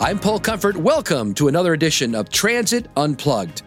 [0.00, 0.76] I'm Paul Comfort.
[0.76, 3.62] Welcome to another edition of Transit Unplugged.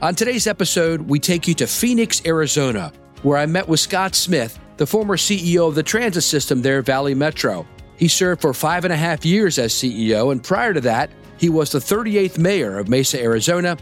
[0.00, 2.92] On today's episode, we take you to Phoenix, Arizona,
[3.24, 7.12] where I met with Scott Smith, the former CEO of the transit system there, Valley
[7.12, 7.66] Metro.
[7.96, 11.48] He served for five and a half years as CEO, and prior to that, he
[11.48, 13.76] was the 38th mayor of Mesa, Arizona,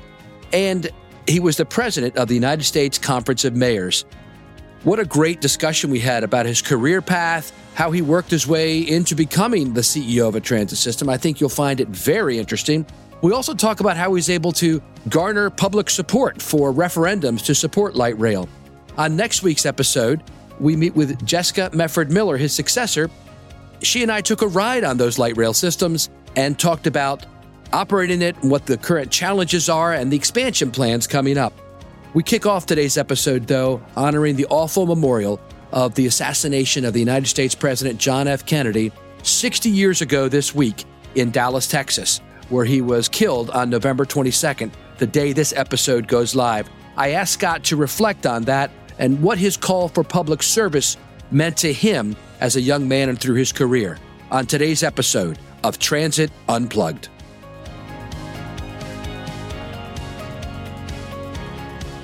[0.55, 0.91] and
[1.29, 4.07] he was the president of the United States Conference of Mayors.
[4.85, 8.79] What a great discussion we had about his career path, how he worked his way
[8.79, 11.09] into becoming the CEO of a transit system.
[11.09, 12.87] I think you'll find it very interesting.
[13.23, 17.95] We also talk about how he's able to garner public support for referendums to support
[17.95, 18.49] light rail.
[18.99, 20.23] On next week's episode,
[20.61, 23.11] we meet with Jessica Mefford Miller, his successor.
[23.81, 27.27] She and I took a ride on those light rail systems and talked about
[27.73, 31.55] operating it, what the current challenges are, and the expansion plans coming up.
[32.15, 35.41] We kick off today's episode, though, honoring the awful memorial
[35.73, 38.45] of the assassination of the United States President John F.
[38.47, 44.05] Kennedy 60 years ago this week in Dallas, Texas, where he was killed on November
[44.05, 46.69] 22nd, the day this episode goes live.
[46.97, 50.97] I asked Scott to reflect on that and what his call for public service
[51.31, 53.99] meant to him as a young man and through his career
[54.31, 57.09] on today's episode of Transit Unplugged.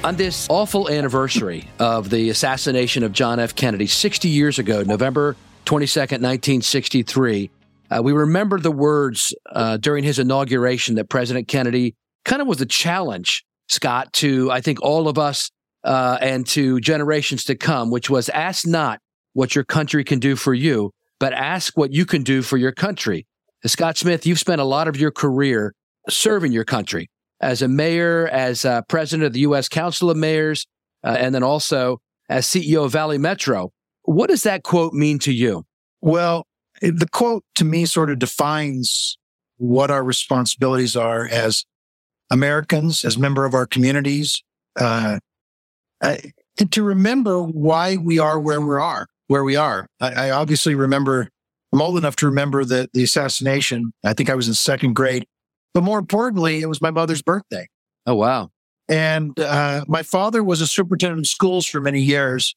[0.04, 3.56] On this awful anniversary of the assassination of John F.
[3.56, 5.34] Kennedy 60 years ago, November
[5.66, 7.50] 22nd, 1963,
[7.90, 12.60] uh, we remember the words uh, during his inauguration that President Kennedy kind of was
[12.60, 15.50] a challenge, Scott, to I think all of us
[15.82, 19.00] uh, and to generations to come, which was ask not
[19.32, 22.72] what your country can do for you, but ask what you can do for your
[22.72, 23.26] country.
[23.66, 25.74] Scott Smith, you've spent a lot of your career
[26.08, 29.68] serving your country as a mayor, as a president of the U.S.
[29.68, 30.66] Council of Mayors,
[31.04, 33.70] uh, and then also as CEO of Valley Metro.
[34.02, 35.64] What does that quote mean to you?
[36.00, 36.46] Well,
[36.80, 39.18] the quote to me sort of defines
[39.56, 41.64] what our responsibilities are as
[42.30, 44.42] Americans, as member of our communities,
[44.78, 45.18] uh,
[46.00, 49.86] and to remember why we are where we are, where we are.
[50.00, 51.28] I, I obviously remember,
[51.72, 53.92] I'm old enough to remember the, the assassination.
[54.04, 55.26] I think I was in second grade.
[55.74, 57.68] But more importantly, it was my mother's birthday.
[58.06, 58.50] Oh, wow.
[58.88, 62.54] And uh, my father was a superintendent of schools for many years,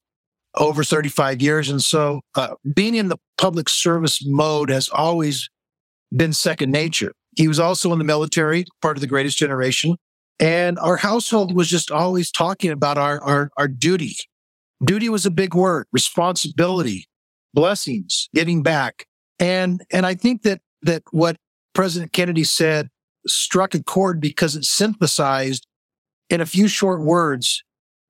[0.55, 1.69] over 35 years.
[1.69, 5.49] And so uh, being in the public service mode has always
[6.15, 7.11] been second nature.
[7.35, 9.95] He was also in the military, part of the greatest generation.
[10.39, 14.15] And our household was just always talking about our, our, our duty.
[14.83, 17.05] Duty was a big word, responsibility,
[17.53, 19.05] blessings, giving back.
[19.39, 21.37] And, and I think that, that what
[21.73, 22.89] President Kennedy said
[23.27, 25.67] struck a chord because it synthesized
[26.29, 27.63] in a few short words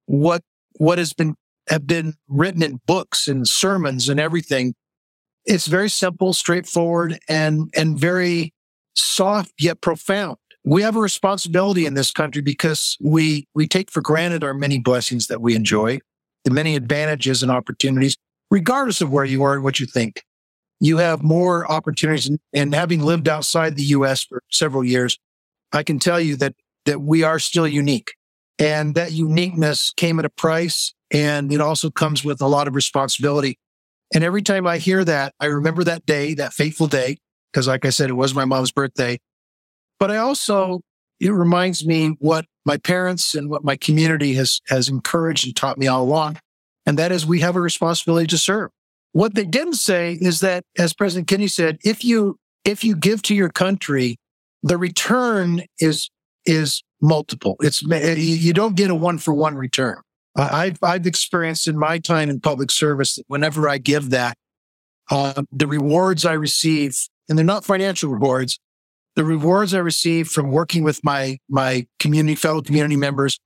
[0.06, 0.44] what
[0.78, 1.36] what has been
[1.70, 4.74] have been written in books and sermons and everything.
[5.46, 8.54] It's very simple, straightforward, and and very
[8.96, 10.38] soft yet profound.
[10.64, 14.80] We have a responsibility in this country because we we take for granted our many
[14.80, 16.00] blessings that we enjoy,
[16.46, 18.16] the many advantages and opportunities,
[18.50, 20.24] regardless of where you are and what you think
[20.82, 22.30] you have more opportunities.
[22.54, 25.18] And having lived outside the US for several years,
[25.72, 26.56] I can tell you that,
[26.86, 28.16] that we are still unique.
[28.60, 32.76] And that uniqueness came at a price and it also comes with a lot of
[32.76, 33.60] responsibility.
[34.14, 37.20] And every time I hear that, I remember that day, that fateful day,
[37.52, 39.20] because like I said, it was my mom's birthday.
[40.00, 40.82] But I also,
[41.20, 45.78] it reminds me what my parents and what my community has, has encouraged and taught
[45.78, 46.40] me all along.
[46.88, 48.72] And that is we have a responsibility to serve.
[49.14, 53.22] What they didn't say is that, as President Kennedy said, if you if you give
[53.24, 54.18] to your country,
[54.64, 56.10] the return is
[56.46, 57.58] is multiple.
[57.60, 59.98] It's you don't get a one for one return.
[60.36, 64.38] I've I've experienced in my time in public service that whenever I give that,
[65.10, 66.96] uh, the rewards I receive,
[67.28, 68.60] and they're not financial rewards,
[69.16, 73.40] the rewards I receive from working with my my community fellow community members,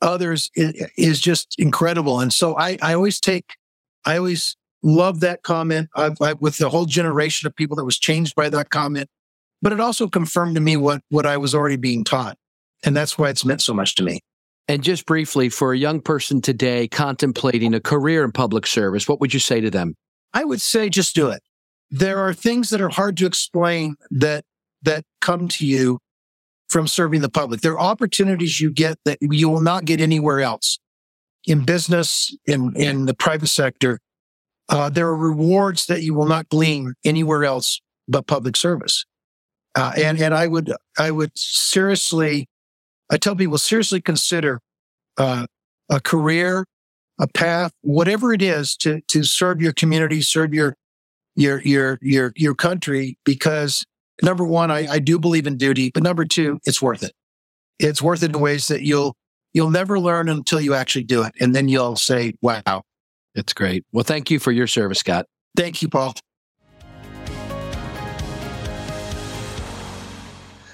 [0.00, 2.20] others is, is just incredible.
[2.20, 3.56] And so I I always take
[4.04, 7.98] I always love that comment I've, I've, with the whole generation of people that was
[7.98, 9.08] changed by that comment.
[9.62, 12.38] But it also confirmed to me what, what I was already being taught.
[12.84, 14.20] And that's why it's meant so much to me.
[14.68, 19.20] And just briefly, for a young person today contemplating a career in public service, what
[19.20, 19.94] would you say to them?
[20.32, 21.42] I would say just do it.
[21.90, 24.44] There are things that are hard to explain that,
[24.82, 25.98] that come to you
[26.68, 27.62] from serving the public.
[27.62, 30.78] There are opportunities you get that you will not get anywhere else
[31.46, 33.98] in business, in, in the private sector.
[34.70, 39.04] Uh, there are rewards that you will not glean anywhere else but public service.
[39.74, 42.48] Uh, and, and I would, I would seriously,
[43.10, 44.60] I tell people seriously consider,
[45.18, 45.46] uh,
[45.90, 46.66] a career,
[47.20, 50.76] a path, whatever it is to, to serve your community, serve your,
[51.36, 53.84] your, your, your, your country, because
[54.22, 57.12] number one, I, I do believe in duty, but number two, it's worth it.
[57.78, 59.16] It's worth it in ways that you'll
[59.52, 62.82] you'll never learn until you actually do it, and then you'll say, "Wow,
[63.34, 65.26] it's great." Well, thank you for your service, Scott.
[65.56, 66.14] Thank you, Paul.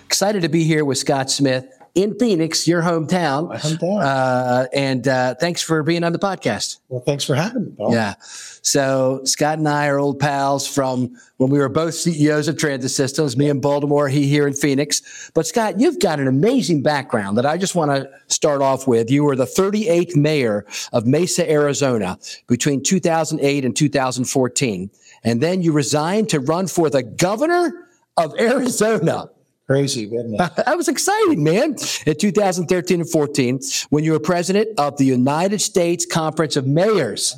[0.05, 3.49] Excited to be here with Scott Smith in Phoenix, your hometown.
[3.49, 4.03] My hometown.
[4.03, 6.79] Uh, and uh, thanks for being on the podcast.
[6.91, 7.93] Well, thanks for having me, Paul.
[7.93, 8.15] Yeah.
[8.21, 12.91] So Scott and I are old pals from when we were both CEOs of transit
[12.91, 15.31] systems, me in Baltimore, he here in Phoenix.
[15.35, 19.11] But Scott, you've got an amazing background that I just want to start off with.
[19.11, 24.91] You were the 38th mayor of Mesa, Arizona between 2008 and 2014.
[25.25, 27.89] And then you resigned to run for the governor
[28.19, 29.31] of Arizona.
[29.67, 30.57] Crazy, wasn't it?
[30.65, 31.77] that was exciting, man.
[32.07, 33.61] In 2013 and 14,
[33.91, 37.37] when you were president of the United States Conference of Mayors.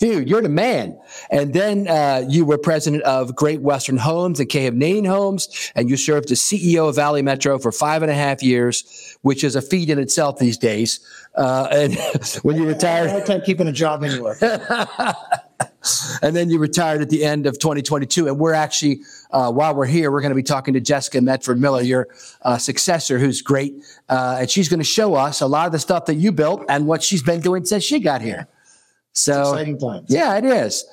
[0.00, 0.98] Dude, you're the man.
[1.30, 4.68] And then uh, you were president of Great Western Homes and K.
[4.70, 8.42] Nane Homes, and you served as CEO of Valley Metro for five and a half
[8.42, 10.98] years, which is a feat in itself these days.
[11.36, 11.96] Uh, and
[12.42, 14.36] when you retired, hard time keeping a job anywhere.
[16.22, 18.28] and then you retired at the end of 2022.
[18.28, 21.58] And we're actually, uh, while we're here, we're going to be talking to Jessica Mefford
[21.58, 22.08] Miller, your
[22.42, 23.74] uh, successor, who's great.
[24.08, 26.64] Uh, and she's going to show us a lot of the stuff that you built
[26.68, 28.48] and what she's been doing since she got here.
[29.12, 30.06] So, exciting times.
[30.08, 30.84] Yeah, it is.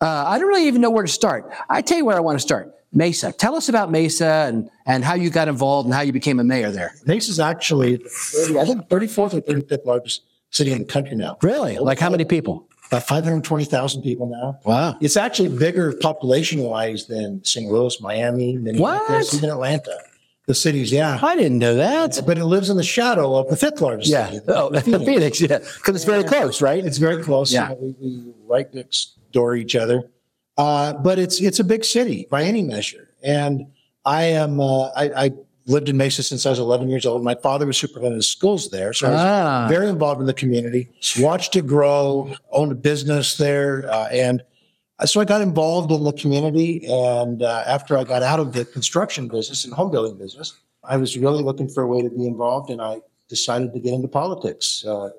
[0.00, 1.52] Uh, I don't really even know where to start.
[1.68, 2.72] I tell you where I want to start.
[2.92, 3.32] Mesa.
[3.32, 6.44] Tell us about Mesa and, and how you got involved and how you became a
[6.44, 6.94] mayor there.
[7.04, 11.36] Mesa is actually, 30, I think, 34th or 35th largest city in the country now.
[11.42, 11.78] Really?
[11.78, 12.68] Like how many people?
[12.88, 14.60] About 520,000 people now.
[14.64, 14.96] Wow.
[15.00, 17.70] It's actually bigger population wise than St.
[17.70, 19.98] Louis, Miami, Minneapolis, even Atlanta.
[20.46, 21.18] The cities, yeah.
[21.20, 22.20] I didn't know that.
[22.24, 24.30] But it lives in the shadow of the fifth largest yeah.
[24.30, 24.46] city.
[24.46, 25.04] Oh, Phoenix.
[25.04, 25.58] Phoenix, yeah.
[25.58, 26.84] Because it's very close, right?
[26.84, 27.52] It's very close.
[27.52, 27.70] Yeah.
[27.70, 30.08] You know, we, we right next door each other.
[30.56, 33.10] Uh, but it's it's a big city by any measure.
[33.22, 33.66] And
[34.04, 35.30] I am uh, I, I
[35.66, 37.22] lived in Mesa since I was 11 years old.
[37.24, 39.66] My father was superintendent of schools there, so I was Ah.
[39.68, 40.88] very involved in the community.
[41.18, 44.42] Watched it grow, owned a business there, uh, and
[45.04, 46.86] so I got involved in the community.
[46.86, 50.54] And uh, after I got out of the construction business and home building business,
[50.84, 53.92] I was really looking for a way to be involved, and I decided to get
[53.92, 55.10] into politics uh,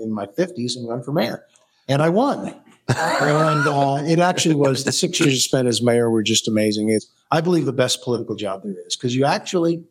[0.00, 1.44] in my 50s and run for mayor.
[1.88, 2.54] And I won.
[2.88, 6.90] and uh, it actually was the six years I spent as mayor were just amazing.
[6.90, 9.82] It's, I believe, the best political job there is because you actually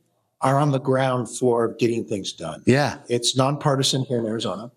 [0.46, 2.62] are on the ground for getting things done.
[2.66, 3.00] Yeah.
[3.10, 4.72] It's nonpartisan here in Arizona.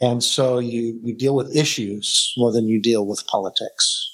[0.00, 4.12] And so you, you deal with issues more than you deal with politics.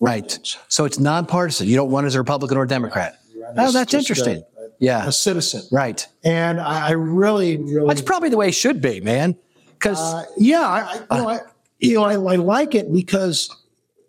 [0.00, 0.38] Right.
[0.68, 1.66] So it's nonpartisan.
[1.66, 3.18] You don't run as a Republican or a Democrat.
[3.56, 4.36] Oh, that's interesting.
[4.58, 5.06] A, a, Yeah.
[5.08, 5.62] a citizen.
[5.72, 6.06] Right.
[6.22, 7.88] And I, I really, really.
[7.88, 9.34] That's probably the way it should be, man.
[9.72, 11.40] Because Uh, yeah, I, I, you know, I,
[11.80, 13.48] you know, I, I like it because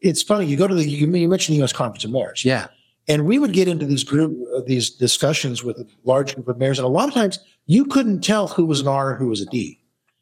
[0.01, 0.45] it's funny.
[0.47, 1.73] You go to the, you, you mentioned the U.S.
[1.73, 2.43] Conference of Mayors.
[2.43, 2.67] yeah,
[3.09, 6.57] And we would get into these group, uh, these discussions with a large group of
[6.57, 6.77] mayors.
[6.79, 9.41] And a lot of times you couldn't tell who was an R and who was
[9.41, 9.79] a D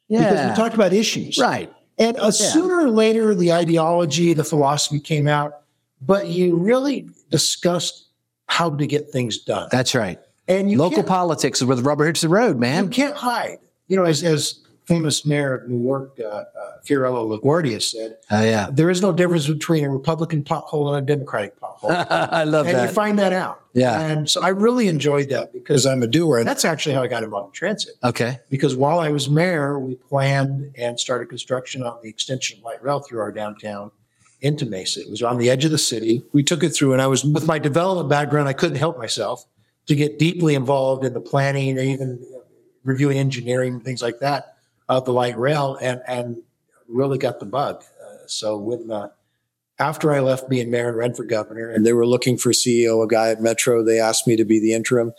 [0.09, 1.37] because we talked about issues.
[1.37, 1.71] right.
[1.99, 5.61] And uh, sooner or later, the ideology, the philosophy came out,
[5.99, 8.07] but you really discussed
[8.47, 9.67] how to get things done.
[9.71, 10.19] That's right.
[10.47, 12.85] And you Local politics is where the rubber hits the road, man.
[12.85, 13.57] you can't hide.
[13.87, 16.45] You know, as, as famous mayor of New York, uh, uh,
[16.85, 21.15] Fiorello LaGuardia said, Oh yeah, there is no difference between a Republican pothole and a
[21.15, 21.91] Democratic pothole.
[22.09, 22.75] I love that.
[22.75, 23.61] and you find that out.
[23.73, 23.99] Yeah.
[23.99, 26.39] And so I really enjoyed that because I'm a doer.
[26.39, 27.95] And that's actually how I got involved in transit.
[28.03, 28.39] Okay.
[28.49, 32.81] Because while I was mayor, we planned and started construction on the extension of light
[32.81, 33.91] rail through our downtown
[34.41, 35.01] into Mesa.
[35.01, 36.23] It was on the edge of the city.
[36.31, 39.45] We took it through, and I was with my development background, I couldn't help myself
[39.87, 42.25] to get deeply involved in the planning and even
[42.83, 44.56] reviewing engineering and things like that
[44.89, 46.37] of the light rail, and and
[46.87, 47.83] really got the bug.
[48.01, 49.09] Uh, so when uh,
[49.79, 53.03] after I left being mayor and ran for governor, and they were looking for CEO,
[53.03, 55.13] a guy at Metro, they asked me to be the interim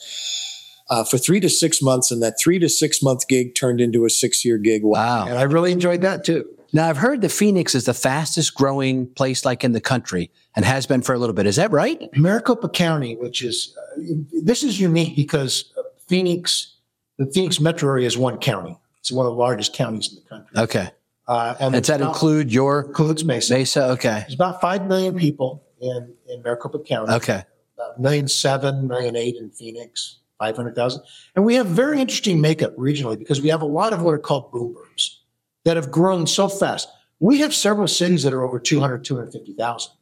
[0.91, 4.05] uh, for three to six months, and that three to six month gig turned into
[4.05, 4.83] a six year gig.
[4.85, 5.27] Wow.
[5.27, 6.49] And I really enjoyed that too.
[6.73, 10.65] Now I've heard that Phoenix is the fastest growing place like in the country and
[10.65, 11.47] has been for a little bit.
[11.47, 12.11] Is that right?
[12.15, 14.03] Maricopa County, which is uh,
[14.43, 15.73] this is unique because
[16.09, 16.77] Phoenix,
[17.17, 18.79] the Phoenix metro area is one county.
[19.01, 20.59] It's one of the largest counties in the country.
[20.59, 20.91] Okay.
[21.27, 23.55] Uh, and Does that about- include your includes Mesa?
[23.55, 23.91] Mesa?
[23.91, 24.21] Okay.
[24.21, 27.13] There's about five million people in in Maricopa County.
[27.15, 27.43] Okay.
[27.77, 31.03] About million seven, million eight in Phoenix, five hundred thousand,
[31.37, 34.19] and we have very interesting makeup regionally because we have a lot of what are
[34.19, 35.17] called boom burbs
[35.65, 36.89] that have grown so fast.
[37.21, 39.93] We have several cities that are over 200, 250,000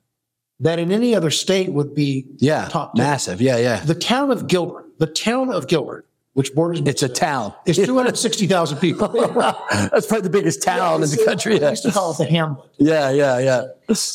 [0.60, 2.68] that in any other state would be Yeah.
[2.68, 3.40] Top massive.
[3.40, 3.56] Yeah.
[3.56, 3.80] Yeah.
[3.80, 6.82] the town of Gilbert, the town of Gilbert, which borders.
[6.84, 7.54] It's a town.
[7.64, 9.08] It's 260,000 people.
[9.70, 11.64] That's probably the biggest town in the country.
[11.64, 12.62] I used to call it the Hamlet.
[12.76, 13.62] Yeah, yeah, yeah.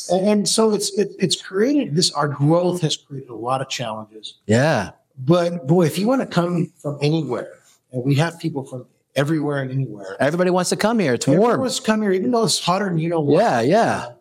[0.08, 2.12] And, and so it's it, it's created this.
[2.12, 4.38] Our growth has created a lot of challenges.
[4.46, 4.92] Yeah.
[5.18, 7.54] But boy, if you want to come from anywhere,
[7.90, 8.86] and we have people from
[9.16, 10.16] everywhere and anywhere.
[10.20, 11.14] Everybody wants to come here.
[11.14, 11.60] It's Everyone warm.
[11.62, 13.42] wants to come here, even though it's hotter than you know what.
[13.42, 14.12] Yeah, yeah.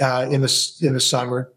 [0.00, 1.52] uh, in the in the summer.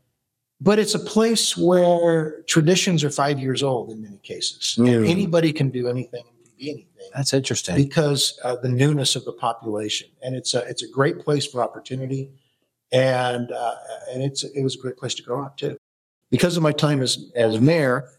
[0.61, 4.75] But it's a place where traditions are five years old in many cases.
[4.77, 4.97] Mm.
[4.97, 7.75] And anybody can do anything and be anything That's interesting.
[7.75, 10.09] because of the newness of the population.
[10.21, 12.31] And it's a it's a great place for opportunity,
[12.91, 13.75] and uh,
[14.11, 15.77] and it's it was a great place to grow up too.
[16.29, 18.09] Because of my time as as mayor,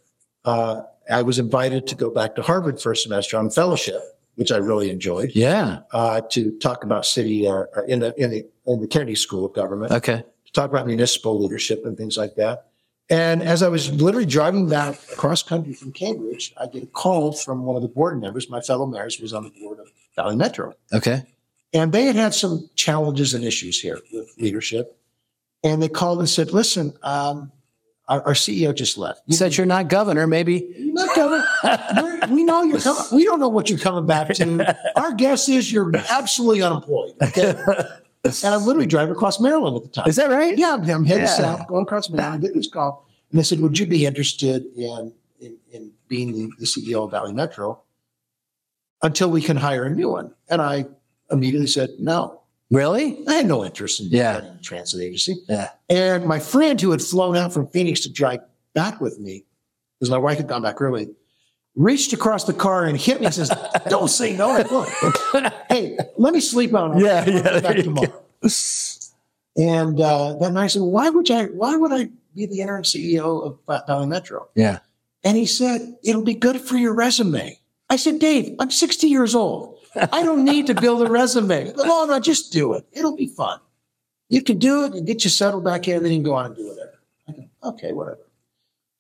[0.46, 4.00] uh, I was invited to go back to Harvard for a semester on fellowship,
[4.36, 5.32] which I really enjoyed.
[5.34, 5.80] Yeah.
[5.92, 9.52] Uh, to talk about city uh, in the in the in the Kennedy School of
[9.52, 10.24] Government Okay.
[10.52, 12.66] Talk about municipal leadership and things like that.
[13.08, 17.32] And as I was literally driving back across country from Cambridge, I get a call
[17.32, 19.88] from one of the board members, my fellow mayors, who was on the board of
[20.14, 20.74] Valley Metro.
[20.92, 21.22] Okay.
[21.72, 24.96] And they had had some challenges and issues here with leadership.
[25.64, 27.50] And they called and said, listen, um,
[28.08, 29.22] our, our CEO just left.
[29.26, 30.26] You said you're not governor.
[30.26, 30.72] Maybe.
[30.78, 31.16] You're not.
[32.02, 33.02] We're- we know you're coming.
[33.12, 34.76] We don't know what you're coming back to.
[34.96, 37.14] Our guess is you're absolutely unemployed.
[37.22, 37.54] Okay.
[38.24, 40.08] And I'm literally driving across Maryland at the time.
[40.08, 40.56] Is that right?
[40.56, 41.26] Yeah, I'm heading Yeah.
[41.26, 43.06] south, going across Maryland, get this call.
[43.30, 47.10] And they said, Would you be interested in, in, in being the, the CEO of
[47.12, 47.80] Valley Metro
[49.02, 50.34] until we can hire a new one?
[50.48, 50.86] And I
[51.30, 52.36] immediately said, No.
[52.70, 53.26] Really?
[53.26, 54.34] I had no interest in Yeah.
[54.36, 55.42] running a transit agency.
[55.48, 55.70] Yeah.
[55.88, 58.40] And my friend who had flown out from Phoenix to drive
[58.74, 59.44] back with me,
[59.98, 61.08] because my wife had gone back early,
[61.76, 63.50] reached across the car and hit me and says,
[63.88, 64.56] Don't say no.
[64.70, 64.88] Look,
[65.68, 67.04] hey, let me sleep on it.
[67.04, 68.22] Yeah, yeah, back tomorrow.
[69.56, 73.44] And uh, night I said, Why would I why would I be the interim CEO
[73.44, 74.48] of Flat Valley Metro?
[74.54, 74.78] Yeah.
[75.24, 77.58] And he said, It'll be good for your resume.
[77.88, 79.78] I said, Dave, I'm 60 years old.
[79.96, 81.72] I don't need to build a resume.
[81.76, 82.86] No, no, just do it.
[82.92, 83.58] It'll be fun.
[84.28, 86.34] You can do it and get you settled back here, and then you can go
[86.34, 87.00] on and do whatever.
[87.28, 88.20] I go, okay, whatever.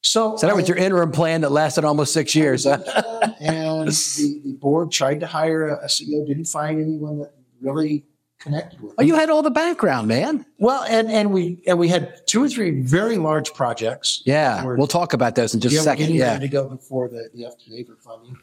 [0.02, 2.66] So, So that was your interim plan that lasted almost six years.
[2.66, 8.04] and the, the board tried to hire a, a CEO, didn't find anyone that really
[8.38, 8.94] connected with.
[8.98, 10.46] Oh, you had all the background, man.
[10.58, 14.22] Well, and and we and we had two or three very large projects.
[14.24, 14.64] Yeah.
[14.64, 16.14] We'll talk about those in just yeah, a second.
[16.14, 16.38] Yeah.
[16.38, 18.38] to go before the, the FTA for funding.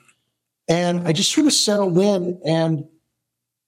[0.69, 2.85] And I just sort of settled in and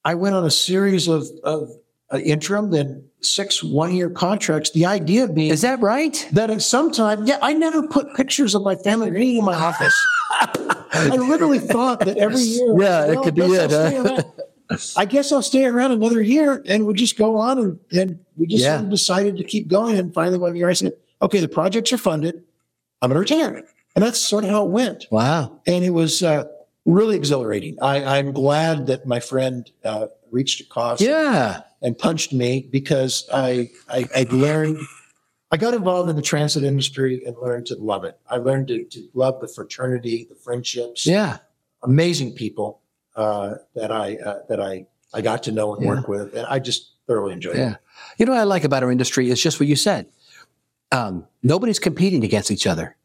[0.03, 1.71] I went on a series of, of
[2.11, 4.71] uh, interim, then six one year contracts.
[4.71, 6.27] The idea being Is that right?
[6.33, 9.55] that at some time, yeah, I never put pictures of my family anything in my
[9.55, 9.95] office.
[10.91, 13.89] I literally thought that every year, Yeah, it could be I guess it, I'll huh?
[13.89, 14.25] stay around.
[14.97, 17.57] I guess I'll stay around another year and we'll just go on.
[17.57, 18.75] And, and we just Yeah.
[18.75, 19.97] sort of decided to keep going.
[19.97, 22.43] And finally, one year I said, okay, the projects are funded.
[23.01, 23.63] I'm going to retire.
[23.95, 25.07] And that's sort of how it went.
[25.09, 25.59] Wow.
[25.65, 26.43] And it was uh,
[26.85, 27.77] really exhilarating.
[27.81, 31.61] I, I'm glad that my friend uh, reached across Yeah.
[31.81, 34.79] And punched me because I, I I learned
[35.51, 38.19] I got involved in the transit industry and learned to love it.
[38.29, 41.37] I learned to, to love the fraternity, the friendships, Yeah.
[41.83, 42.81] amazing people
[43.15, 45.89] uh, that I uh, that I I got to know and Yeah.
[45.89, 47.71] work with, and I just thoroughly enjoyed Yeah.
[47.73, 47.77] it.
[48.17, 50.07] You know what I like about our industry is just what you said.
[50.91, 52.95] Um, nobody's competing against each other.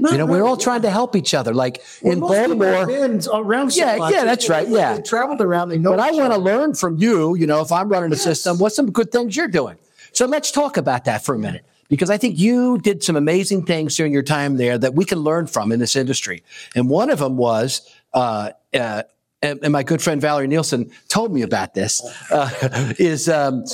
[0.00, 1.52] Not You know, we're all trying to help each other.
[1.52, 3.76] Like Well, in most people have Baltimore, around.
[3.76, 4.94] Yeah, yeah, that's right, yeah.
[4.94, 5.70] they traveled around.
[5.70, 5.90] They know.
[5.90, 7.34] but I want to learn from you.
[7.34, 9.76] You know, if I'm running a system, what's some good things you're doing?
[10.12, 13.64] So let's talk about that for a minute because I think you did some amazing
[13.64, 16.42] things during your time there that we can learn from in this industry.
[16.74, 19.02] And one of them was, uh, uh,
[19.42, 22.02] and, and my good friend Valerie Nielsen told me about this.
[22.30, 22.50] Uh,
[22.98, 23.64] is um,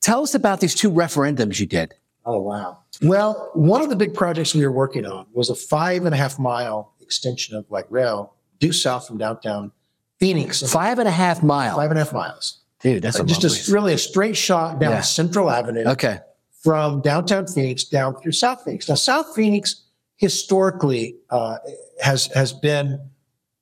[0.00, 1.94] tell us about these two referendums you did.
[2.30, 2.78] Oh, wow.
[3.02, 6.18] Well, one of the big projects we were working on was a five and a
[6.18, 9.72] half mile extension of light rail due south from downtown
[10.20, 10.62] Phoenix.
[10.70, 12.60] Five and a half mile, Five and a half miles.
[12.80, 13.02] dude.
[13.02, 15.00] That's a Just a, really a straight shot down Yeah.
[15.00, 16.20] Central Avenue okay.
[16.62, 18.88] from downtown Phoenix down through South Phoenix.
[18.88, 21.56] Now, South Phoenix historically uh,
[22.00, 23.00] has has been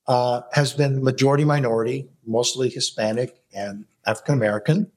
[0.08, 4.90] uh, has been majority minority, mostly Hispanic and African American.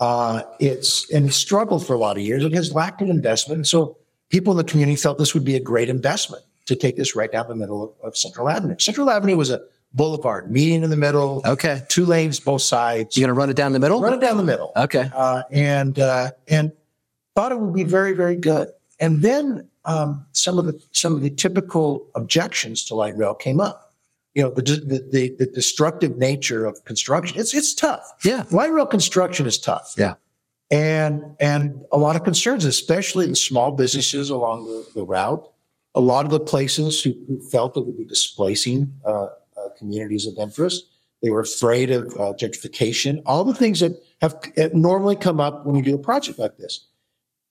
[0.00, 2.44] Uh, it's and it struggled for a lot of years.
[2.44, 3.96] It has lacked an investment, and so
[4.28, 7.30] people in the community felt this would be a great investment to take this right
[7.30, 8.76] down the middle of, of Central Avenue.
[8.78, 9.60] Central Avenue was a
[9.92, 11.82] boulevard, median in the middle, Okay.
[11.88, 13.16] two lanes both sides.
[13.16, 14.00] You're gonna run it down the middle?
[14.00, 15.08] Run it down the middle Okay.
[15.14, 16.72] uh, and uh, and
[17.36, 18.68] thought it would be very very good.
[18.98, 23.60] And then um, some of the some of the typical objections to light rail came
[23.60, 23.83] up.
[24.34, 27.38] You know, the the, the, the destructive nature of construction.
[27.38, 28.02] It's it's tough.
[28.24, 28.44] Yeah.
[28.50, 29.94] Light rail construction is tough.
[29.96, 30.14] Yeah.
[30.70, 35.48] And and a lot of concerns, especially the small businesses along the, the route.
[35.96, 39.28] A lot of the places who, who felt it would be displacing uh, uh,
[39.78, 40.86] communities of interest.
[41.22, 45.64] They were afraid of uh, gentrification, all the things that have that normally come up
[45.64, 46.86] when you do a project like this.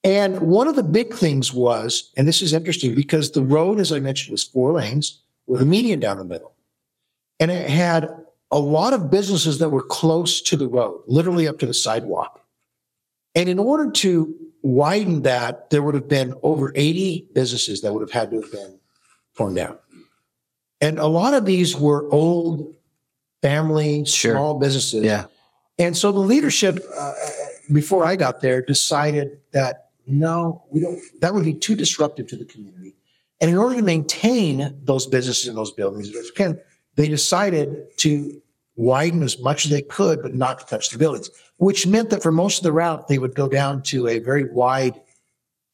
[0.03, 3.91] And one of the big things was, and this is interesting because the road, as
[3.93, 6.52] I mentioned, was four lanes with a median down the middle.
[7.39, 8.09] And it had
[8.51, 12.41] a lot of businesses that were close to the road, literally up to the sidewalk.
[13.35, 18.01] And in order to widen that, there would have been over 80 businesses that would
[18.01, 18.79] have had to have been
[19.35, 19.77] torn down.
[20.79, 22.75] And a lot of these were old
[23.41, 24.35] family, Sure.
[24.35, 25.03] small businesses.
[25.03, 25.25] Yeah.
[25.79, 27.13] And so the leadership, uh,
[27.71, 32.35] before I got there, decided that no, we don't, that would be too disruptive to
[32.35, 32.95] the community.
[33.41, 36.59] And in order to maintain those businesses and those buildings, again,
[36.95, 38.41] they decided to
[38.75, 42.23] widen as much as they could, but not to touch the buildings, which meant that
[42.23, 44.99] for most of the route, they would go down to a very wide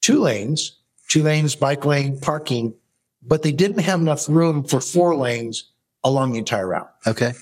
[0.01, 2.73] two lanes, two lanes, bike lane, parking,
[3.21, 5.71] but they didn't have enough room for four lanes
[6.03, 6.91] along the entire route.
[7.07, 7.33] Okay.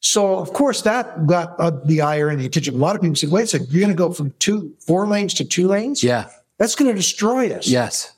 [0.00, 2.74] So of course that got uh, the ire and the attention.
[2.74, 5.06] A lot of people said, wait a second, you're going to go from two, four
[5.06, 6.02] lanes to two lanes?
[6.02, 6.28] Yeah.
[6.58, 7.66] That's going to destroy us.
[7.68, 8.12] Yes.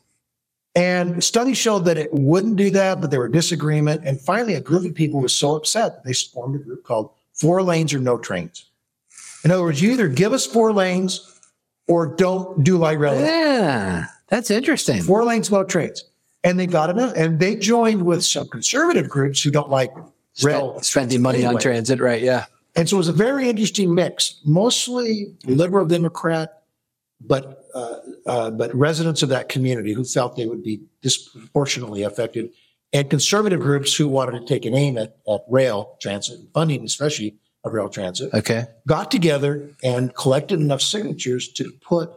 [0.75, 4.03] And studies showed that it wouldn't do that, but there were disagreement.
[4.05, 7.11] And finally, a group of people was so upset that they formed a group called
[7.35, 8.67] Four Lanes or No Trains.
[9.45, 11.41] In other words, you either give us four lanes
[11.89, 13.19] or don't do light rail.
[13.19, 14.07] Yeah.
[14.29, 15.03] That's interesting.
[15.03, 16.05] Four lanes, no trains.
[16.45, 17.15] And they got enough.
[17.17, 19.93] And they joined with some conservative groups who don't like
[20.43, 20.79] rail.
[20.83, 22.23] Spending money on transit, right?
[22.23, 22.47] Yeah.
[22.77, 26.63] And so it was a very interesting mix, mostly liberal Democrat,
[27.21, 32.51] but uh, but residents of that community who felt they would be disproportionately affected,
[32.93, 37.37] and conservative groups who wanted to take an aim at, at rail transit funding, especially
[37.65, 38.65] of rail transit, Okay.
[38.87, 42.11] got together and collected enough signatures to put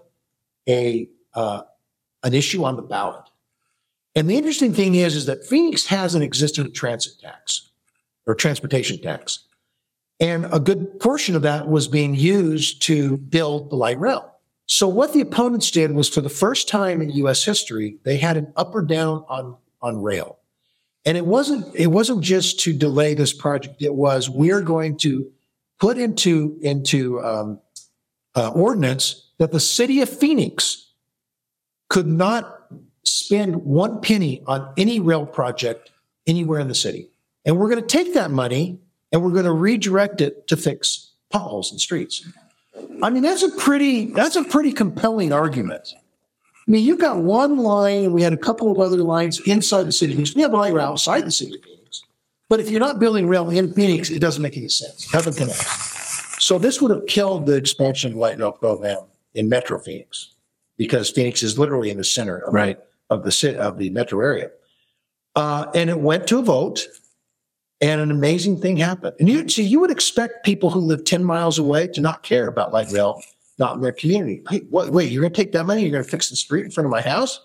[0.68, 1.64] a uh,
[2.24, 3.26] an issue on the ballot.
[4.16, 7.72] And the interesting thing is, is that Phoenix has an existing transit tax
[8.26, 9.46] or transportation tax.
[10.20, 14.33] And a good portion of that was being used to build the light rail.
[14.66, 18.38] So what the opponents did was for the first time in US history, they had
[18.38, 20.40] an up or down on, on rail.
[21.06, 23.82] And it wasn't, it wasn't just to delay this project.
[23.82, 25.30] It was, we're going to
[25.80, 27.60] put into, into, um,
[28.36, 30.92] uh, ordinance that the city of Phoenix
[31.90, 32.62] could not
[33.04, 35.92] spend one penny on any rail project
[36.26, 37.10] anywhere in the city.
[37.46, 38.80] And we're going to take that money
[39.12, 42.28] and we're going to redirect it to fix potholes and streets.
[43.02, 45.94] I mean, that's a pretty, that's a pretty compelling argument.
[45.96, 49.84] I mean, you've got one line, and we had a couple of other lines inside
[49.84, 50.36] the city of Phoenix.
[50.36, 52.04] We have a rail outside the city of Phoenix.
[52.50, 55.06] But if you're not building rail in Phoenix, it doesn't make any sense.
[55.06, 55.60] It doesn't connect.
[56.42, 59.00] So this would have killed the expansion of light rail program
[59.34, 60.34] in Metro Phoenix
[60.78, 62.80] because Phoenix is literally in the center of, Right.
[63.10, 64.52] of the city, of the metro area.
[65.36, 66.88] Uh, and it went to a vote
[67.84, 69.14] and an amazing thing happened.
[69.20, 72.48] And you see, you would expect people who live 10 miles away to not care
[72.48, 73.22] about light rail,
[73.60, 74.42] not in their community.
[74.50, 75.82] Hey, what, wait, you're going to take that money?
[75.82, 77.40] You're going to fix the street in front of my house?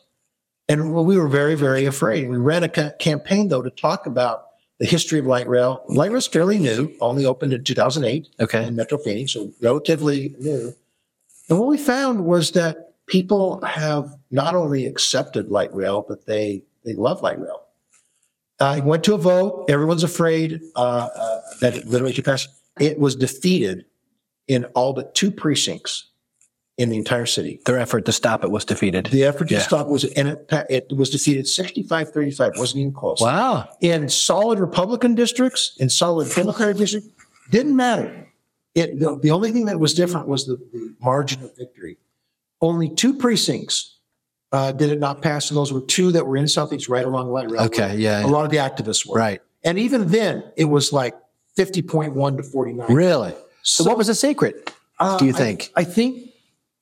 [0.69, 2.29] And well, we were very, very afraid.
[2.29, 4.45] We ran a ca- campaign though to talk about
[4.79, 5.83] the history of light rail.
[5.89, 8.65] Light rail's fairly new, only opened in 2008 Okay.
[8.67, 10.73] in Metro Phoenix, so relatively new.
[11.49, 16.63] And what we found was that people have not only accepted light rail, but they,
[16.85, 17.58] they love light rail.
[18.61, 19.67] I went to a vote.
[19.69, 22.49] Everyone's afraid uh, uh, that it literally could pass.
[22.81, 23.85] It was defeated
[24.47, 26.11] in all but two precincts
[26.77, 27.61] in the entire city.
[27.67, 29.07] Their effort to stop it was defeated.
[29.07, 29.61] The effort to Yeah.
[29.61, 32.53] stop was, and it, it was defeated 65 35.
[32.55, 33.69] It wasn't even close Wow.
[33.81, 37.11] in solid Republican districts, in solid Democratic districts,
[37.51, 38.27] didn't matter.
[38.75, 41.99] It, the, the only thing that was different was the, the margin of victory.
[42.61, 43.98] Only two precincts
[44.53, 47.27] uh, did it not pass, and those were two that were in Southeast right along
[47.27, 47.63] the Light Rail.
[47.63, 48.25] Okay, where yeah.
[48.25, 49.17] A lot of the activists were.
[49.17, 49.43] Right.
[49.65, 51.15] And even then, it was like
[51.57, 52.93] 50.1 to 49.
[52.93, 53.35] Really?
[53.63, 54.73] So, what was the secret?
[54.99, 55.71] Uh, do you I- think?
[55.77, 56.31] I, think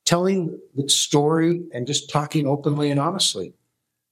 [0.04, 3.52] telling the story and just talking openly and honestly.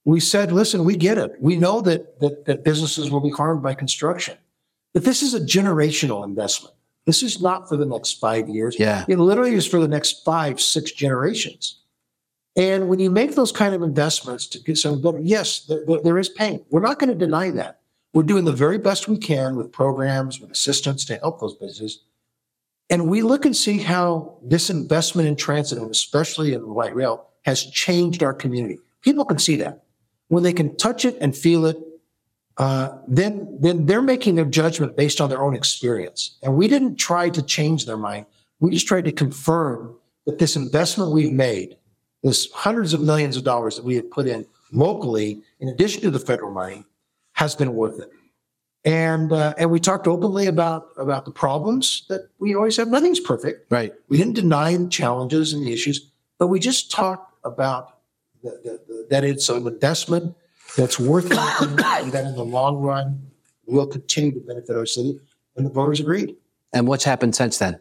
[0.03, 1.31] We said, listen, we get it.
[1.39, 4.37] We know that, that, that businesses will be harmed by construction,
[4.93, 6.75] but this is a generational investment.
[7.05, 8.75] This is not for the next five years.
[8.77, 9.05] Yeah.
[9.07, 11.79] It literally is for the next five, six generations.
[12.55, 16.01] And when you make those kind of investments to get some building, yes, there, there-
[16.01, 16.63] there is pain.
[16.69, 17.81] We're not going to deny that.
[18.13, 21.99] We're doing the very best we can with programs, with assistance to help those businesses.
[22.89, 27.27] And we look and see how this investment in transit, and especially in light rail,
[27.43, 28.79] has changed our community.
[29.01, 29.83] People can see that.
[30.29, 31.77] When they can touch it and feel it,
[32.57, 36.37] uh, then, then they're making their judgment based on their own experience.
[36.41, 38.27] And we didn't try to change their mind.
[38.61, 41.75] We just tried to confirm that this investment we've made,
[42.25, 46.09] this hundreds of millions of dollars that we had put in locally, in addition to
[46.09, 46.83] the federal money,
[47.33, 48.09] has been worth it.
[48.83, 52.87] And, uh, and we talked openly about, about the problems that we always have.
[52.87, 53.71] Nothing's perfect.
[53.71, 53.93] Right.
[54.09, 57.99] We didn't deny the challenges and the issues, but we just talked about
[58.43, 60.35] the, the, the, that it's an investment
[60.75, 63.31] that's worth it and that in the long run
[63.67, 65.19] will continue to benefit our city.
[65.55, 66.35] And the voters agreed.
[66.73, 67.79] And what's happened since then?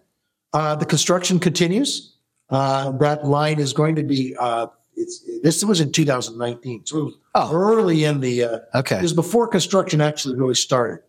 [0.52, 2.13] Uh, the construction continues.
[2.54, 6.86] Uh, that line is going to be, uh, it's, this was in 2019.
[6.86, 7.52] So it was Oh.
[7.52, 8.96] early in the, uh, Okay.
[8.98, 11.02] it was before construction actually really started.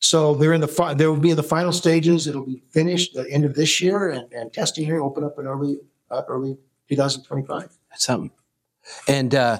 [0.00, 2.26] So they're in the, fi- they will be in the final stages.
[2.26, 5.46] It'll be finished the end of this year and, and testing here open up in
[5.46, 5.76] early,
[6.10, 6.56] uh, early
[6.88, 7.68] 2025.
[7.90, 8.30] That's something.
[9.06, 9.58] And uh,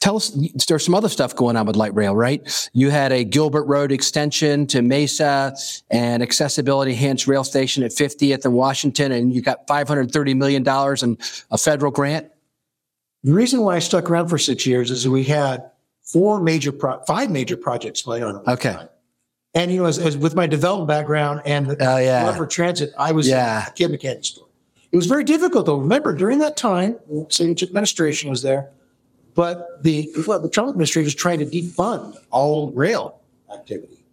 [0.00, 0.30] tell us,
[0.66, 2.68] there's some other stuff going on with light rail, right?
[2.72, 5.54] You had a Gilbert Road extension to Mesa
[5.90, 10.62] and accessibility enhanced rail station at 50th and Washington, and you got $530 million
[11.02, 11.18] in
[11.50, 12.28] a federal grant.
[13.22, 15.70] The reason why I stuck around for six years is we had
[16.02, 18.36] four major, pro- five major projects going on.
[18.48, 18.72] Okay.
[18.72, 18.88] time.
[19.54, 22.24] And, you know, as, as with my development background and the Oh, yeah.
[22.24, 23.66] love for transit, I was Yeah.
[23.66, 24.46] a kid a store.
[24.92, 25.76] It was very difficult though.
[25.76, 26.96] Remember during that time,
[27.28, 28.70] Signature administration was there,
[29.34, 33.20] but the, well, the Trump administration was trying to defund all rail
[33.52, 34.04] activity.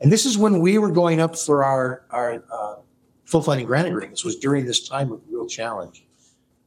[0.00, 2.76] And this is when we were going up for our, our, uh,
[3.24, 6.04] full funding grant agreements was during this time of real challenge.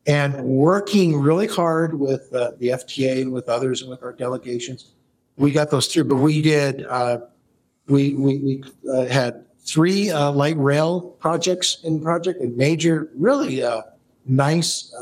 [0.07, 4.93] And working really hard with uh, the FTA and with others and with our delegations,
[5.37, 6.05] we got those through.
[6.05, 7.19] But we did, uh,
[7.87, 13.63] we, we, we uh, had three uh, light rail projects in project, a major, really
[13.63, 13.81] uh,
[14.25, 14.93] nice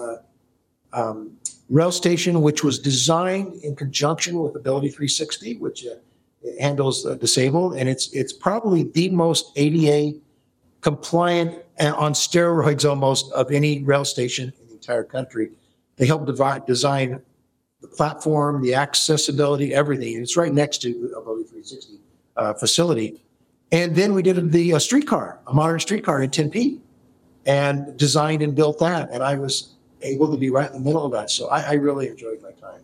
[0.94, 1.38] um,
[1.70, 5.96] rail station, which was designed in conjunction with Ability 360, which uh,
[6.60, 10.18] handles uh, disabled, and it's it's probably the most ADA
[10.82, 15.50] compliant and on steroids almost of any rail station in the entire country.
[15.96, 16.26] They helped
[16.68, 17.22] design
[17.82, 20.16] the platform, the accessibility, everything.
[20.16, 22.00] And It's right next to Ability 360
[22.36, 23.22] uh, facility.
[23.72, 26.80] And then we did the uh, streetcar, a modern streetcar in Tempe,
[27.46, 29.10] and designed and built that.
[29.12, 29.73] And I was
[30.04, 31.30] able to be right in the middle of that.
[31.30, 32.82] So I, I really enjoyed my time.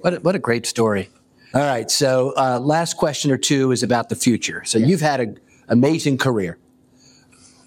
[0.00, 1.10] What a, what a great story.
[1.54, 1.90] All right.
[1.90, 4.62] So, uh, last question or two is about the future.
[4.64, 6.58] So, you've had an amazing career.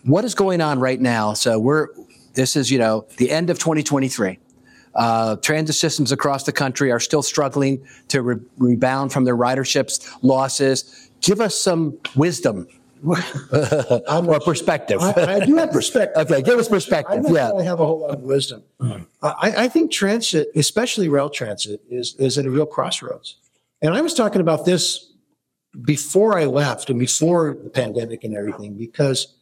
[0.03, 1.33] What is going on right now?
[1.33, 1.89] So, we're,
[2.33, 4.39] this is, you know, the end of 2023.
[4.95, 10.09] Uh, transit systems across the country are still struggling to re- rebound from their riderships
[10.23, 11.11] losses.
[11.21, 12.67] Give us some wisdom
[14.27, 14.99] or perspective.
[15.01, 16.29] I, I do have perspective.
[16.31, 17.23] okay, give us perspective.
[17.23, 17.49] don't Yeah.
[17.49, 18.63] really have a whole lot of wisdom.
[18.81, 19.05] I,
[19.65, 23.37] I think transit, especially rail transit, is, is at a real crossroads.
[23.81, 25.11] And I was talking about this
[25.83, 29.35] before I left and before the pandemic and everything, because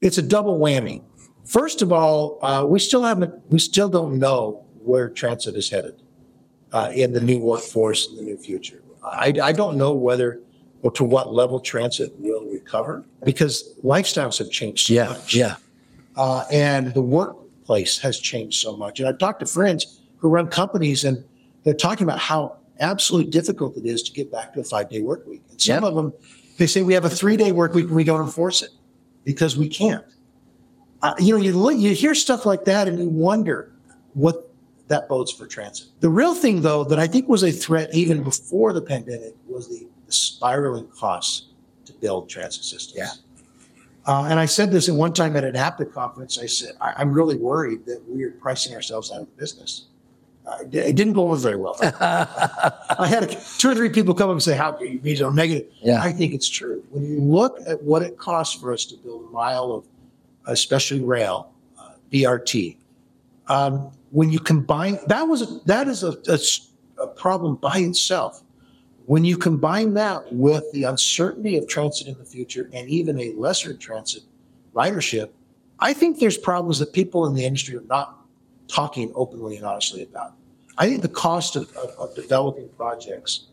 [0.00, 1.02] it's a double whammy.
[1.44, 6.00] First of all, uh, we still haven't, we still don't know where transit is headed
[6.72, 8.82] uh, in the new workforce in the new future.
[9.04, 10.40] I, I don't know whether
[10.82, 15.08] or to what level transit will recover because lifestyles have changed so Yeah.
[15.08, 15.56] much Yeah.
[16.16, 18.98] uh, and the workplace has changed so much.
[19.00, 21.22] And I've talked to friends who run companies, and
[21.64, 25.02] they're talking about how absolutely difficult it is to get back to a five day
[25.02, 25.42] work week.
[25.50, 25.82] And some Yep.
[25.84, 26.12] of them,
[26.58, 28.70] they say we have a three day work week and we don't enforce it
[29.24, 30.04] because we can't.
[31.02, 33.72] Uh, you know, you look, you hear stuff like that, and you wonder
[34.14, 34.50] what
[34.88, 35.86] that bodes for transit.
[36.00, 39.68] The real thing, though, that I think was a threat even before the pandemic was
[39.68, 41.46] the, the spiraling costs
[41.84, 42.96] to build transit systems.
[42.96, 43.10] Yeah.
[44.06, 46.38] Uh, and I said this at one time at an APTA conference.
[46.38, 49.86] I said, I, I'm really worried that we are pricing ourselves out of business.
[50.46, 51.76] Uh, it it didn't go over very well.
[51.82, 53.26] I had a,
[53.58, 55.70] two or three people come up and say, How can you be so negative?
[55.80, 56.02] Yeah.
[56.02, 56.82] I think it's true.
[56.90, 59.84] When you look at what it costs for us to build a mile of,
[60.46, 62.76] especially rail, uh, BRT,
[63.48, 66.38] um, when you combine that was a, that is a, a
[67.00, 68.42] a problem by itself.
[69.10, 73.32] When you combine that with the uncertainty of transit in the future and even a
[73.32, 74.22] lesser transit
[74.72, 75.30] ridership,
[75.80, 78.24] I think there's problems that people in the industry are not
[78.68, 80.34] talking openly and honestly about.
[80.78, 83.48] I think the cost of, of, of developing projects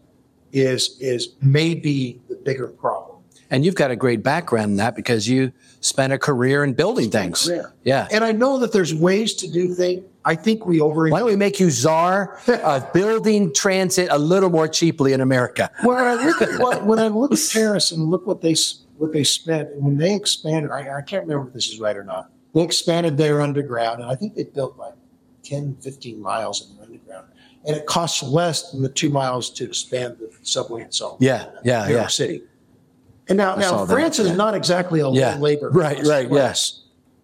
[0.54, 3.17] is is maybe the bigger problem.
[3.50, 7.10] And you've got a great background in that because you spent a career in building
[7.10, 7.46] things.
[7.46, 7.74] career.
[7.84, 8.08] Yeah.
[8.12, 10.04] And I know that there's ways to do things.
[10.26, 11.08] I think we over.
[11.08, 15.72] Why don't we make you czar of building transit a little more cheaply in America?
[15.84, 18.56] When I look at what, when I look at Paris and look what they
[18.98, 22.04] what they spent when they expanded, I, I can't remember if this is right or
[22.04, 22.30] not.
[22.54, 24.96] They expanded their underground, and I think they built like
[25.44, 27.28] 10, 15 miles in their underground,
[27.66, 31.18] and it costs less than the two miles to expand the subway itself.
[31.22, 32.08] Yeah, yeah, New York yeah.
[32.08, 32.44] City.
[33.30, 34.36] And now, I now France is yeah.
[34.36, 35.38] not exactly a Yeah.
[35.38, 35.70] labor.
[35.70, 36.82] Right, right, yes.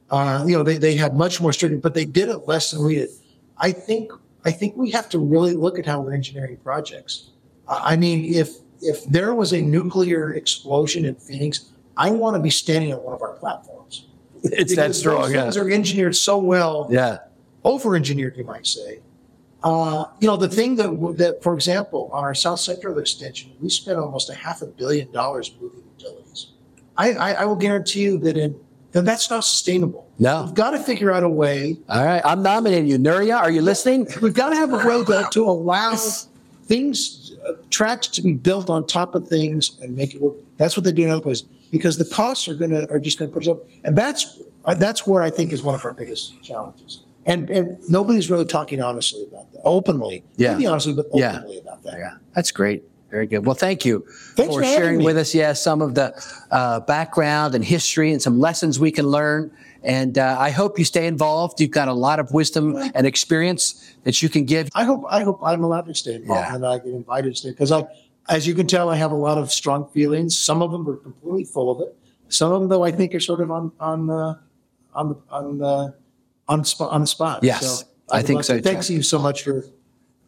[0.09, 2.83] Uh, you know, they, they had much more strict, but they did it less than
[2.83, 3.09] we did.
[3.57, 4.11] I think
[4.45, 7.29] I think we have to really look at how we're engineering projects.
[7.67, 8.49] I mean, if
[8.81, 13.13] if there was a nuclear explosion in Phoenix, I want to be standing on one
[13.13, 14.07] of our platforms.
[14.43, 15.21] It's that strong.
[15.21, 15.41] Those Yeah.
[15.43, 17.19] things are engineered so well, Yeah.
[17.63, 18.99] over-engineered, you might say.
[19.63, 23.69] Uh, you know, the thing that, that, for example, on our South Central extension, we
[23.69, 26.47] spent almost a half a billion dollars moving utilities.
[26.97, 28.55] I, I, I will guarantee you that in,
[28.91, 30.07] that that's not sustainable.
[30.19, 30.43] No.
[30.45, 32.21] We've got to figure out a way All right.
[32.23, 32.97] I'm nominating you.
[32.99, 34.07] Nuria, are you listening?
[34.21, 35.95] We've got to have a way to, to allow
[36.65, 40.35] things, uh, tracks to be built on top of things and make it work.
[40.57, 43.31] That's what they do in other places because the costs are gonna are just gonna
[43.31, 47.01] push up, and that's uh, that's where I think is one of our biggest challenges.
[47.25, 50.23] And and nobody's really talking honestly about that, openly.
[50.37, 50.53] Yeah.
[50.53, 51.37] Maybe honestly, but Yeah.
[51.37, 51.95] openly about that.
[51.97, 52.17] Yeah.
[52.35, 52.83] That's great.
[53.13, 53.45] Very good.
[53.45, 57.53] Well, thank you Thanks for for sharing with us, yeah, some of the uh, background
[57.53, 59.51] and history and some lessons we can learn.
[59.83, 61.61] And uh, I hope you stay involved.
[61.61, 64.67] You've got a lot of wisdom and experience that you can give.
[64.73, 66.55] I hope I hope I'm allowed to stay involved Yeah.
[66.55, 67.85] and I get invited to stay because I,
[68.29, 70.35] as you can tell, I have a lot of strong feelings.
[70.35, 71.95] Some of them are completely full of it.
[72.29, 74.39] Some of them, though, I think are sort of on on uh,
[74.95, 75.93] on the on the
[76.47, 77.43] on spot on the spot.
[77.43, 78.59] Yes, I would think so.
[78.59, 79.63] Thanks you so much for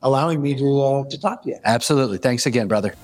[0.05, 1.57] allowing me to uh, to talk to you.
[1.65, 2.19] Absolutely.
[2.19, 2.95] Thanks again, brother.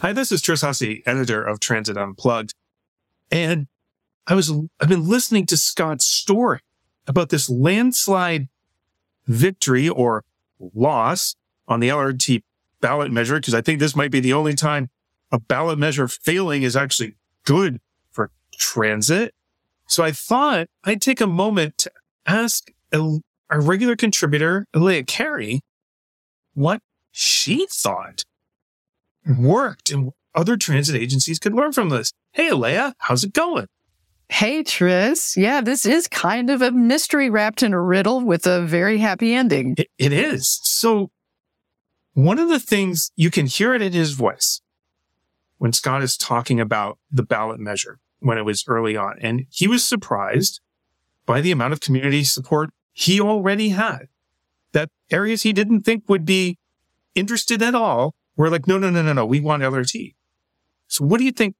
[0.00, 2.54] Hi, this is Tris Hussey, editor of Transit Unplugged.
[3.30, 3.68] And
[4.26, 6.58] I was, I've been listening to Scott's story
[7.06, 8.48] about this landslide
[9.26, 10.24] victory or
[10.74, 11.36] loss
[11.68, 12.42] on the LRT
[12.80, 14.90] ballot measure, because I think this might be the only time
[15.30, 19.34] a ballot measure failing is actually good for transit.
[19.86, 21.92] So I thought I'd take a moment to
[22.26, 25.60] ask a, our regular contributor, Elea Carey,
[26.54, 28.24] what she thought
[29.38, 32.12] worked and other transit agencies could learn from this.
[32.32, 33.66] Hey, Elea, how's it going?
[34.28, 35.36] Hey, Tris.
[35.36, 39.34] Yeah, this is kind of a mystery wrapped in a riddle with a very happy
[39.34, 39.74] ending.
[39.76, 40.60] It, it is.
[40.62, 41.10] So,
[42.14, 44.62] one of the things you can hear it in his voice
[45.58, 49.68] when Scott is talking about the ballot measure when it was early on, and he
[49.68, 50.60] was surprised
[51.26, 54.08] by the amount of community support he already had.
[54.72, 56.58] That areas he didn't think would be
[57.14, 60.14] interested at all were like, no, no, no, no, no, we want LRT.
[60.88, 61.54] So, what do you think?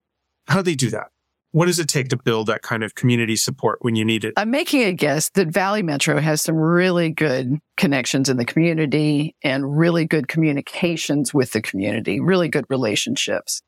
[0.49, 1.09] How do they do that?
[1.53, 4.33] What does it take to build that kind of community support when you need it?
[4.39, 9.37] I'm making a guess that Valley Metro has some really good connections in the community
[9.45, 13.61] and really good communications with the community, really good relationships.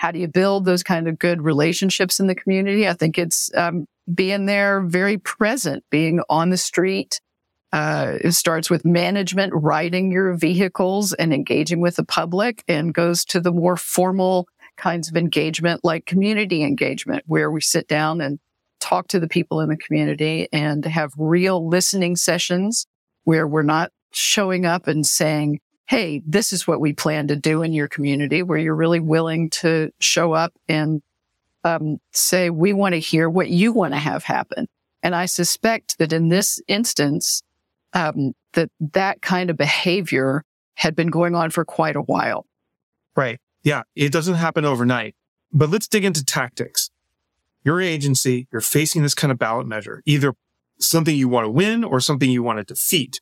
[0.00, 2.88] How do you build those kind of good relationships in the community?
[2.88, 7.20] I think it's um, being there, very present, being on the street.
[7.70, 13.26] Uh, it starts with management riding your vehicles and engaging with the public and goes
[13.26, 18.38] to the more formal kinds of engagement like community engagement where we sit down and
[18.80, 22.86] talk to the people in the community and have real listening sessions
[23.24, 27.62] where we're not showing up and saying, Hey, this is what we plan to do
[27.62, 31.02] in your community, where you're really willing to show up and
[31.64, 34.68] um, say, we want to hear what you want to have happen.
[35.02, 37.42] And I suspect that in this instance,
[37.92, 42.46] um, that that kind of behavior had been going on for quite a while.
[43.16, 43.40] Right.
[43.64, 43.82] Yeah.
[43.96, 45.16] It doesn't happen overnight.
[45.52, 46.90] But let's dig into tactics.
[47.64, 50.34] Your agency, you're facing this kind of ballot measure, either
[50.78, 53.20] something you want to win or something you want to defeat.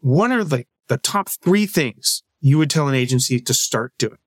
[0.00, 4.18] What are the, the top three things you would tell an agency to start doing?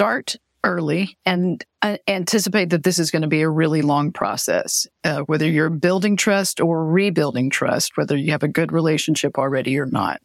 [0.00, 4.86] start early and uh, anticipate that this is going to be a really long process,
[5.04, 9.78] uh, whether you're building trust or rebuilding trust, whether you have a good relationship already
[9.78, 10.22] or not.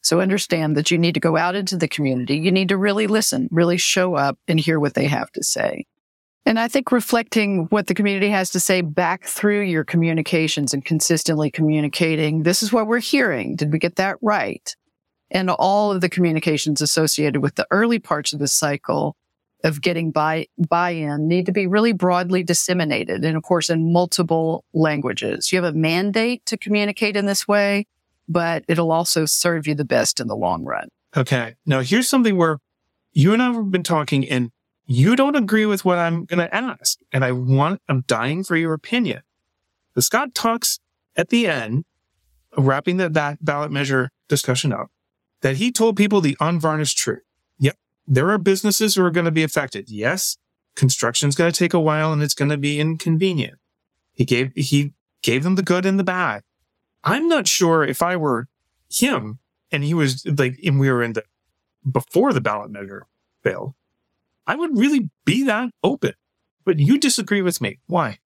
[0.00, 2.38] So understand that you need to go out into the community.
[2.38, 5.84] You need to really listen, really show up and hear what they have to say.
[6.46, 10.82] And I think reflecting what the community has to say back through your communications and
[10.82, 13.56] consistently communicating, this is what we're hearing.
[13.56, 14.74] Did we get that right?
[15.30, 19.16] And all of the communications associated with the early parts of the cycle
[19.64, 24.64] of getting buy buy-in need to be really broadly disseminated and of course in multiple
[24.72, 25.52] languages.
[25.52, 27.86] You have a mandate to communicate in this way,
[28.28, 30.88] but it'll also serve you the best in the long run.
[31.16, 31.56] Okay.
[31.66, 32.58] Now here's something where
[33.12, 34.52] you and I have been talking and
[34.86, 36.98] you don't agree with what I'm going to ask.
[37.12, 39.22] And I want, I'm dying for your opinion.
[39.94, 40.78] The Scott talks
[41.14, 41.84] at the end,
[42.56, 44.90] wrapping the, that ballot measure discussion up,
[45.42, 47.22] that he told people the unvarnished truth.
[47.58, 47.76] Yep.
[48.06, 49.90] There are businesses who are going to be affected.
[49.90, 50.36] Yes.
[50.74, 53.58] Construction's going to take a while and it's going to be inconvenient.
[54.12, 56.42] He gave, he gave them the good and the bad.
[57.04, 58.48] I'm not sure if I were
[58.90, 59.38] him
[59.70, 61.24] and he was like, and we were in the,
[61.90, 63.06] before the ballot measure
[63.42, 63.74] failed,
[64.46, 66.14] I would really be that open.
[66.64, 67.78] But you disagree with me.
[67.86, 68.18] Why?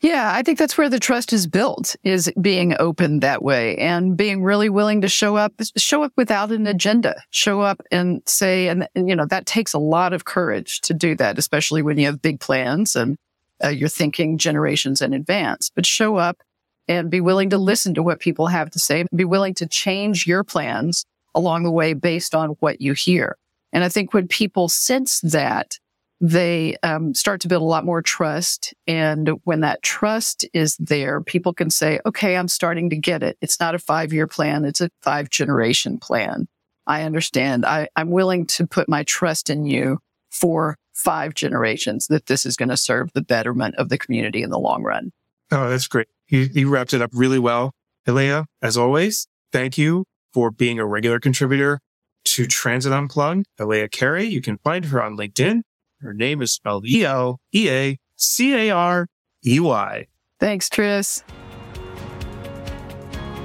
[0.00, 4.16] Yeah, I think that's where the trust is built is being open that way and
[4.16, 8.68] being really willing to show up, show up without an agenda, show up and say,
[8.68, 11.98] and, and you know, that takes a lot of courage to do that, especially when
[11.98, 13.16] you have big plans and
[13.62, 16.42] uh, you're thinking generations in advance, but show up
[16.86, 20.28] and be willing to listen to what people have to say, be willing to change
[20.28, 23.36] your plans along the way based on what you hear.
[23.72, 25.78] And I think when people sense that,
[26.20, 28.74] they um, start to build a lot more trust.
[28.86, 33.36] And when that trust is there, people can say, okay, I'm starting to get it.
[33.40, 34.64] It's not a five year plan.
[34.64, 36.48] It's a five generation plan.
[36.86, 37.64] I understand.
[37.64, 39.98] I, I'm willing to put my trust in you
[40.30, 44.50] for five generations that this is going to serve the betterment of the community in
[44.50, 45.12] the long run.
[45.52, 46.08] Oh, that's great.
[46.28, 47.72] You, you wrapped it up really well.
[48.06, 51.80] Elea, as always, thank you for being a regular contributor
[52.24, 53.46] to Transit Unplugged.
[53.58, 55.62] Elea Carey, you can find her on LinkedIn
[56.00, 59.08] her name is spelled E L E A C A R
[59.46, 60.06] E Y.
[60.40, 61.24] Thanks, Tris.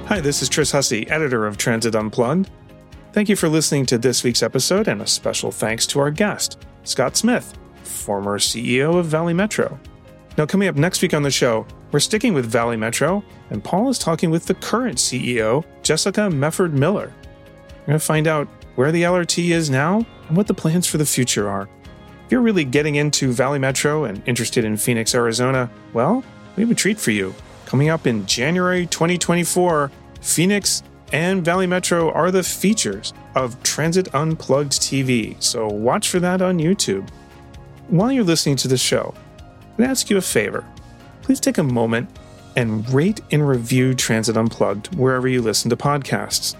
[0.06, 2.50] Hi, this is Tris Hussey, editor of Transit Unplugged.
[3.12, 6.66] Thank you for listening to this week's episode, and a special thanks to our guest,
[6.82, 9.78] Scott Smith, former CEO of Valley Metro.
[10.36, 13.88] Now, coming up next week on the show, we're sticking with Valley Metro, and Paul
[13.88, 17.14] is talking with the current CEO, Jessica Mefford Miller.
[17.80, 20.98] We're going to find out where the LRT is now and what the plans for
[20.98, 21.68] the future are.
[22.24, 26.24] If you're really getting into Valley Metro and interested in Phoenix, Arizona, well,
[26.56, 27.34] we have a treat for you.
[27.66, 29.90] Coming up in January 2024,
[30.22, 30.82] Phoenix
[31.12, 36.58] and Valley Metro are the features of Transit Unplugged TV, so watch for that on
[36.58, 37.06] YouTube.
[37.88, 39.12] While you're listening to the show,
[39.76, 40.64] to ask you a favor.
[41.20, 42.08] Please take a moment
[42.56, 46.56] and rate and review Transit Unplugged wherever you listen to podcasts.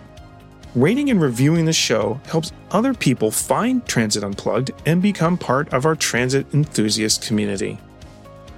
[0.75, 5.87] Rating and reviewing the show helps other people find Transit Unplugged and become part of
[5.87, 7.79] our transit enthusiast community.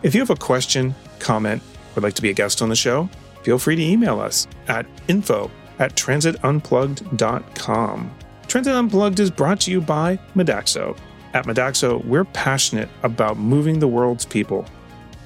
[0.02, 2.76] If you have a question, comment, or would like to be a guest on the
[2.76, 3.10] show,
[3.42, 8.14] feel free to email us at info at transitunplugged.com.
[8.48, 10.96] Transit Unplugged is brought to you by Modaxo.
[11.34, 14.64] At Modaxo, we're passionate about moving the world's people.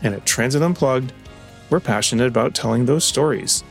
[0.02, 1.12] And at Transit Unplugged,
[1.70, 3.62] we're passionate about telling those stories.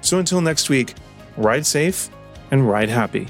[0.00, 0.94] So until next week,
[1.36, 2.08] ride safe
[2.50, 3.28] and ride happy.